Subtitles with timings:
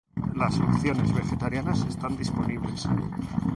[0.33, 2.87] Las opciones vegetarianas están disponibles.